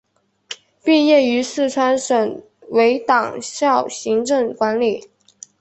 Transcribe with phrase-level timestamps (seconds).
[0.83, 5.11] 毕业于四川省委党校行政管理。